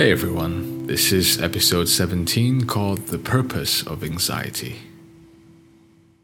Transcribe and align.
Hey 0.00 0.12
everyone, 0.12 0.86
this 0.86 1.12
is 1.12 1.42
episode 1.42 1.86
17 1.86 2.64
called 2.64 3.08
The 3.08 3.18
Purpose 3.18 3.86
of 3.86 4.02
Anxiety. 4.02 4.76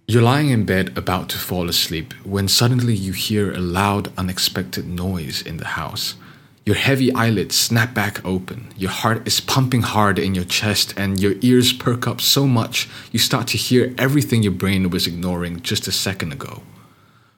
You're 0.09 0.23
lying 0.23 0.49
in 0.49 0.65
bed 0.65 0.97
about 0.97 1.29
to 1.29 1.37
fall 1.37 1.69
asleep 1.69 2.15
when 2.25 2.49
suddenly 2.49 2.95
you 2.95 3.13
hear 3.13 3.53
a 3.53 3.59
loud, 3.59 4.11
unexpected 4.17 4.89
noise 4.89 5.43
in 5.43 5.59
the 5.59 5.67
house. 5.77 6.15
Your 6.65 6.77
heavy 6.77 7.13
eyelids 7.13 7.55
snap 7.55 7.93
back 7.93 8.25
open, 8.25 8.73
your 8.79 8.89
heart 8.91 9.27
is 9.27 9.41
pumping 9.41 9.83
hard 9.83 10.19
in 10.19 10.35
your 10.35 10.47
chest, 10.47 10.95
and 10.97 11.21
your 11.21 11.35
ears 11.43 11.75
perk 11.75 12.09
up 12.09 12.23
so 12.23 12.47
much 12.47 12.89
you 13.13 13.19
start 13.19 13.47
to 13.49 13.59
hear 13.59 13.95
everything 13.99 14.43
your 14.43 14.53
brain 14.53 14.89
was 14.89 15.07
ignoring 15.07 15.61
just 15.61 15.87
a 15.87 15.93
second 15.93 16.33
ago. 16.33 16.63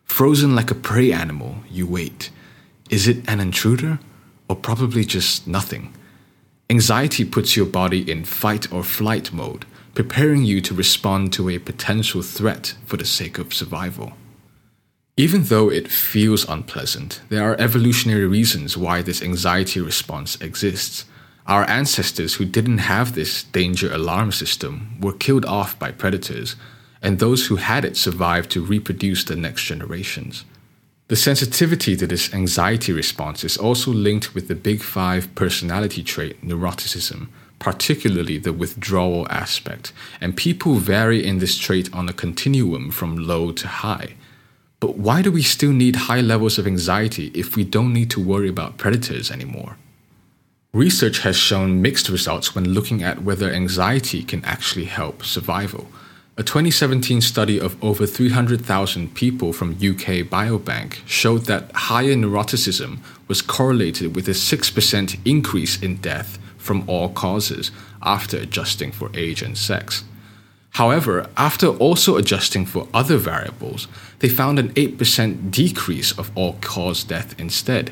Frozen 0.04 0.54
like 0.54 0.70
a 0.70 0.76
prey 0.76 1.10
animal, 1.10 1.56
you 1.68 1.84
wait. 1.84 2.30
Is 2.90 3.08
it 3.08 3.28
an 3.28 3.40
intruder? 3.40 3.98
Or 4.48 4.54
probably 4.54 5.04
just 5.04 5.48
nothing? 5.48 5.94
Anxiety 6.70 7.24
puts 7.24 7.56
your 7.56 7.64
body 7.64 8.10
in 8.10 8.24
fight 8.24 8.70
or 8.70 8.84
flight 8.84 9.32
mode, 9.32 9.64
preparing 9.94 10.44
you 10.44 10.60
to 10.60 10.74
respond 10.74 11.32
to 11.32 11.48
a 11.48 11.58
potential 11.58 12.20
threat 12.20 12.74
for 12.84 12.98
the 12.98 13.06
sake 13.06 13.38
of 13.38 13.54
survival. 13.54 14.12
Even 15.16 15.44
though 15.44 15.70
it 15.70 15.88
feels 15.88 16.46
unpleasant, 16.46 17.22
there 17.30 17.42
are 17.50 17.58
evolutionary 17.58 18.26
reasons 18.26 18.76
why 18.76 19.00
this 19.00 19.22
anxiety 19.22 19.80
response 19.80 20.36
exists. 20.42 21.06
Our 21.46 21.64
ancestors 21.64 22.34
who 22.34 22.44
didn't 22.44 22.78
have 22.78 23.14
this 23.14 23.44
danger 23.44 23.90
alarm 23.90 24.30
system 24.32 24.98
were 25.00 25.14
killed 25.14 25.46
off 25.46 25.78
by 25.78 25.90
predators, 25.90 26.54
and 27.00 27.18
those 27.18 27.46
who 27.46 27.56
had 27.56 27.86
it 27.86 27.96
survived 27.96 28.50
to 28.50 28.62
reproduce 28.62 29.24
the 29.24 29.36
next 29.36 29.64
generations. 29.64 30.44
The 31.08 31.16
sensitivity 31.16 31.96
to 31.96 32.06
this 32.06 32.34
anxiety 32.34 32.92
response 32.92 33.42
is 33.42 33.56
also 33.56 33.90
linked 33.90 34.34
with 34.34 34.48
the 34.48 34.54
big 34.54 34.82
five 34.82 35.34
personality 35.34 36.02
trait 36.02 36.44
neuroticism, 36.44 37.28
particularly 37.58 38.36
the 38.36 38.52
withdrawal 38.52 39.26
aspect, 39.30 39.94
and 40.20 40.36
people 40.36 40.74
vary 40.74 41.24
in 41.24 41.38
this 41.38 41.56
trait 41.56 41.88
on 41.94 42.10
a 42.10 42.12
continuum 42.12 42.90
from 42.90 43.16
low 43.16 43.52
to 43.52 43.66
high. 43.66 44.16
But 44.80 44.98
why 44.98 45.22
do 45.22 45.32
we 45.32 45.42
still 45.42 45.72
need 45.72 45.96
high 45.96 46.20
levels 46.20 46.58
of 46.58 46.66
anxiety 46.66 47.32
if 47.34 47.56
we 47.56 47.64
don't 47.64 47.94
need 47.94 48.10
to 48.10 48.22
worry 48.22 48.50
about 48.50 48.76
predators 48.76 49.30
anymore? 49.30 49.78
Research 50.74 51.20
has 51.20 51.38
shown 51.38 51.80
mixed 51.80 52.10
results 52.10 52.54
when 52.54 52.74
looking 52.74 53.02
at 53.02 53.22
whether 53.22 53.50
anxiety 53.50 54.22
can 54.22 54.44
actually 54.44 54.84
help 54.84 55.24
survival. 55.24 55.88
A 56.38 56.44
2017 56.44 57.20
study 57.20 57.58
of 57.58 57.76
over 57.82 58.06
300,000 58.06 59.12
people 59.12 59.52
from 59.52 59.72
UK 59.72 60.22
Biobank 60.22 60.98
showed 61.04 61.46
that 61.46 61.72
higher 61.72 62.14
neuroticism 62.14 62.98
was 63.26 63.42
correlated 63.42 64.14
with 64.14 64.28
a 64.28 64.38
6% 64.38 65.18
increase 65.24 65.82
in 65.82 65.96
death 65.96 66.38
from 66.56 66.88
all 66.88 67.08
causes 67.08 67.72
after 68.02 68.36
adjusting 68.36 68.92
for 68.92 69.10
age 69.14 69.42
and 69.42 69.58
sex. 69.58 70.04
However, 70.74 71.28
after 71.36 71.66
also 71.66 72.14
adjusting 72.14 72.66
for 72.66 72.86
other 72.94 73.16
variables, 73.16 73.88
they 74.20 74.28
found 74.28 74.60
an 74.60 74.72
8% 74.74 75.50
decrease 75.50 76.16
of 76.16 76.30
all 76.36 76.52
cause 76.60 77.02
death 77.02 77.34
instead. 77.40 77.90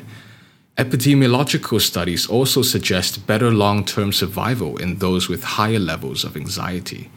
Epidemiological 0.77 1.81
studies 1.81 2.25
also 2.25 2.61
suggest 2.61 3.27
better 3.27 3.51
long 3.51 3.83
term 3.83 4.13
survival 4.13 4.77
in 4.77 4.99
those 4.99 5.27
with 5.27 5.57
higher 5.59 5.79
levels 5.79 6.23
of 6.23 6.37
anxiety. 6.37 7.09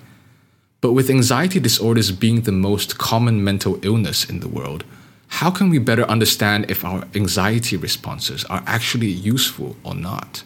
But 0.81 0.93
with 0.93 1.11
anxiety 1.11 1.61
disorders 1.61 2.11
being 2.11 2.43
the 2.43 2.53
most 2.53 2.99
common 2.99 3.45
mental 3.45 3.79
illness 3.85 4.25
in 4.25 4.41
the 4.41 4.49
world, 4.49 4.85
how 5.29 5.51
can 5.51 5.71
we 5.71 5.79
better 5.79 6.05
understand 6.05 6.71
if 6.71 6.85
our 6.85 7.05
anxiety 7.15 7.77
responses 7.77 8.45
are 8.47 8.63
actually 8.67 9.09
useful 9.09 9.77
or 9.85 9.95
not? 9.95 10.43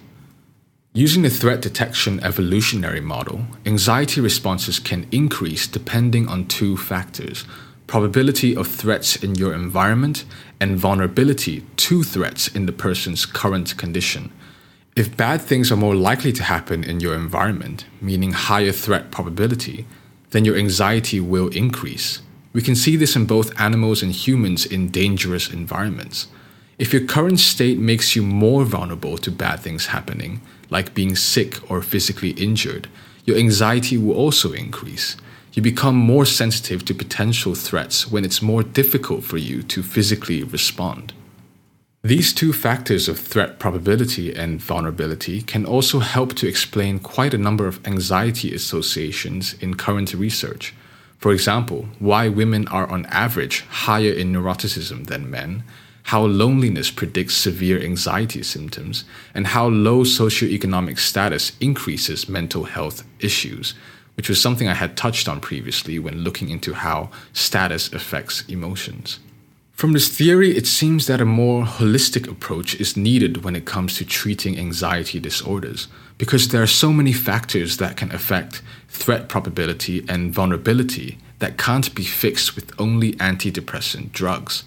Using 0.93 1.23
the 1.23 1.31
threat 1.31 1.61
detection 1.61 2.23
evolutionary 2.23 3.01
model, 3.01 3.47
anxiety 3.67 4.21
responses 4.21 4.79
can 4.79 5.07
increase 5.11 5.67
depending 5.67 6.29
on 6.29 6.47
two 6.47 6.77
factors 6.77 7.45
probability 7.87 8.57
of 8.57 8.67
threats 8.67 9.15
in 9.17 9.35
your 9.35 9.53
environment 9.53 10.25
and 10.59 10.79
vulnerability 10.79 11.63
to 11.77 12.03
threats 12.03 12.49
in 12.49 12.65
the 12.65 12.73
person's 12.73 13.27
current 13.27 13.77
condition. 13.77 14.33
If 14.97 15.17
bad 15.17 15.43
things 15.43 15.71
are 15.71 15.77
more 15.77 15.95
likely 15.95 16.33
to 16.33 16.43
happen 16.43 16.83
in 16.83 17.01
your 17.01 17.15
environment, 17.15 17.85
meaning 18.01 18.33
higher 18.33 18.73
threat 18.73 19.11
probability, 19.11 19.87
then 20.35 20.45
your 20.45 20.57
anxiety 20.57 21.21
will 21.21 21.47
increase. 21.51 22.21
We 22.53 22.61
can 22.61 22.75
see 22.75 22.97
this 22.97 23.15
in 23.15 23.25
both 23.25 23.59
animals 23.61 24.03
and 24.03 24.11
humans 24.11 24.67
in 24.67 24.91
dangerous 24.91 25.49
environments. 25.49 26.27
If 26.77 26.93
your 26.93 27.07
current 27.07 27.39
state 27.39 27.79
makes 27.79 28.17
you 28.17 28.23
more 28.25 28.65
vulnerable 28.65 29.17
to 29.19 29.31
bad 29.31 29.61
things 29.61 29.87
happening, 29.87 30.41
like 30.71 30.93
being 30.93 31.15
sick 31.15 31.71
or 31.71 31.83
physically 31.83 32.31
injured, 32.31 32.89
your 33.25 33.37
anxiety 33.37 33.97
will 33.97 34.17
also 34.17 34.53
increase. 34.53 35.17
You 35.53 35.63
become 35.63 35.95
more 35.95 36.27
sensitive 36.27 36.85
to 36.87 36.95
potential 36.95 37.55
threats 37.55 38.11
when 38.11 38.25
it's 38.25 38.43
more 38.43 38.65
difficult 38.65 39.23
for 39.23 39.39
you 39.39 39.63
to 39.63 39.85
physically 39.85 40.43
respond. 40.43 41.13
These 42.05 42.35
two 42.35 42.53
factors 42.53 43.09
of 43.09 43.19
threat 43.19 43.59
probability 43.59 44.35
and 44.37 44.61
vulnerability 44.61 45.41
can 45.41 45.65
also 45.65 46.01
help 46.01 46.35
to 46.35 46.47
explain 46.47 46.99
quite 46.99 47.33
a 47.33 47.39
number 47.39 47.67
of 47.67 47.81
anxiety 47.87 48.55
associations 48.55 49.55
in 49.55 49.77
current 49.77 50.13
research. 50.13 50.75
For 51.17 51.33
example, 51.33 51.89
why 51.99 52.29
women 52.29 52.69
are 52.69 52.87
on 52.91 53.07
average 53.07 53.63
higher 53.63 54.13
in 54.13 54.35
neuroticism 54.35 55.07
than 55.07 55.31
men, 55.31 55.65
how 56.03 56.27
loneliness 56.27 56.91
predicts 56.91 57.37
severe 57.37 57.81
anxiety 57.81 58.43
symptoms, 58.43 59.07
and 59.35 59.47
how 59.47 59.69
low 59.69 60.05
socioeconomic 60.05 60.99
status 60.99 61.53
increases 61.59 62.29
mental 62.29 62.65
health 62.65 63.03
issues, 63.21 63.73
which 64.19 64.29
was 64.29 64.39
something 64.39 64.69
I 64.69 64.75
had 64.75 64.99
touched 64.99 65.27
on 65.27 65.41
previously 65.41 65.99
when 65.99 66.19
looking 66.19 66.51
into 66.51 66.75
how 66.75 67.09
status 67.33 67.91
affects 67.95 68.45
emotions. 68.47 69.21
From 69.75 69.93
this 69.93 70.09
theory, 70.09 70.57
it 70.57 70.69
seems 70.69 71.09
that 71.09 71.21
a 71.21 71.25
more 71.25 71.65
holistic 71.65 72.31
approach 72.31 72.77
is 72.77 72.97
needed 72.97 73.43
when 73.43 73.57
it 73.57 73.65
comes 73.65 73.97
to 73.97 74.05
treating 74.05 74.57
anxiety 74.57 75.19
disorders, 75.19 75.89
because 76.17 76.49
there 76.49 76.63
are 76.63 76.67
so 76.69 76.93
many 76.93 77.13
factors 77.13 77.79
that 77.79 77.97
can 77.97 78.13
affect 78.13 78.63
threat 78.89 79.29
probability 79.29 80.05
and 80.09 80.33
vulnerability 80.33 81.19
that 81.41 81.59
can't 81.59 81.93
be 81.93 82.05
fixed 82.05 82.55
with 82.55 82.73
only 82.81 83.15
antidepressant 83.15 84.13
drugs. 84.13 84.63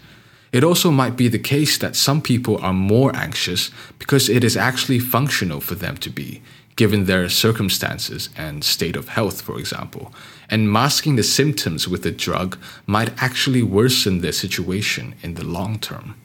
It 0.51 0.65
also 0.65 0.91
might 0.91 1.15
be 1.15 1.29
the 1.29 1.39
case 1.39 1.77
that 1.77 1.95
some 1.95 2.21
people 2.21 2.57
are 2.57 2.73
more 2.73 3.15
anxious 3.15 3.71
because 3.99 4.27
it 4.27 4.43
is 4.43 4.57
actually 4.57 4.99
functional 4.99 5.61
for 5.61 5.75
them 5.75 5.95
to 5.97 6.09
be, 6.09 6.41
given 6.77 7.03
their 7.05 7.27
circumstances 7.27 8.29
and 8.37 8.63
state 8.63 8.95
of 8.95 9.09
health, 9.09 9.41
for 9.41 9.59
example, 9.59 10.13
and 10.49 10.71
masking 10.71 11.17
the 11.17 11.23
symptoms 11.23 11.87
with 11.87 12.05
a 12.05 12.11
drug 12.11 12.57
might 12.85 13.21
actually 13.21 13.63
worsen 13.63 14.21
their 14.21 14.31
situation 14.31 15.13
in 15.21 15.33
the 15.33 15.43
long 15.43 15.77
term. 15.77 16.15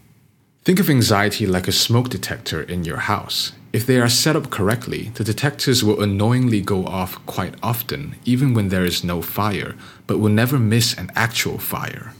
Think 0.65 0.79
of 0.79 0.89
anxiety 0.89 1.45
like 1.45 1.67
a 1.67 1.73
smoke 1.73 2.09
detector 2.09 2.63
in 2.63 2.85
your 2.85 2.99
house. 2.99 3.53
If 3.73 3.85
they 3.85 3.99
are 3.99 4.09
set 4.09 4.37
up 4.37 4.51
correctly, 4.51 5.11
the 5.15 5.25
detectors 5.25 5.83
will 5.83 6.01
annoyingly 6.01 6.61
go 6.61 6.87
off 6.87 7.15
quite 7.27 7.55
often, 7.63 8.15
even 8.25 8.55
when 8.55 8.69
there 8.69 8.85
is 8.85 9.03
no 9.03 9.23
fire, 9.23 9.75
but 10.07 10.19
will 10.19 10.31
never 10.31 10.59
miss 10.59 10.95
an 10.97 11.11
actual 11.17 11.59
fire. 11.59 12.13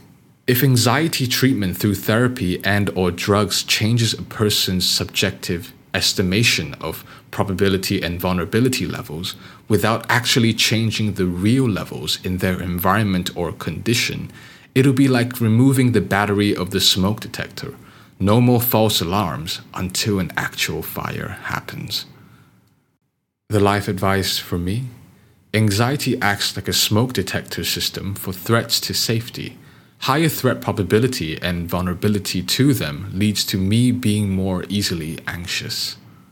If 0.45 0.61
anxiety 0.61 1.25
treatment 1.25 1.77
through 1.77 1.95
therapy 1.95 2.61
and 2.65 2.89
or 2.97 3.11
drugs 3.11 3.63
changes 3.63 4.13
a 4.13 4.23
person's 4.23 4.89
subjective 4.89 5.71
estimation 5.93 6.73
of 6.75 7.03
probability 7.31 8.01
and 8.01 8.19
vulnerability 8.19 8.85
levels 8.85 9.35
without 9.67 10.05
actually 10.09 10.53
changing 10.53 11.13
the 11.13 11.25
real 11.25 11.67
levels 11.67 12.19
in 12.23 12.37
their 12.37 12.61
environment 12.61 13.29
or 13.35 13.51
condition, 13.51 14.31
it'll 14.75 14.93
be 14.93 15.07
like 15.07 15.39
removing 15.39 15.91
the 15.91 16.01
battery 16.01 16.55
of 16.55 16.71
the 16.71 16.81
smoke 16.81 17.19
detector. 17.19 17.75
No 18.19 18.39
more 18.39 18.61
false 18.61 19.01
alarms 19.01 19.61
until 19.73 20.19
an 20.19 20.31
actual 20.37 20.81
fire 20.81 21.37
happens. 21.43 22.05
The 23.49 23.59
life 23.59 23.87
advice 23.87 24.39
for 24.39 24.57
me 24.57 24.83
anxiety 25.53 26.19
acts 26.19 26.55
like 26.55 26.67
a 26.67 26.73
smoke 26.73 27.13
detector 27.13 27.63
system 27.63 28.15
for 28.15 28.33
threats 28.33 28.79
to 28.81 28.93
safety. 28.93 29.57
Higher 30.03 30.27
threat 30.27 30.59
probability 30.59 31.41
and 31.41 31.65
vulnerability 31.65 32.43
to 32.43 32.73
them 32.73 33.09
leads 33.13 33.45
to 33.45 33.57
me 33.57 33.93
being 33.93 34.31
more 34.31 34.65
easily 34.67 35.17
anxious. 35.27 35.95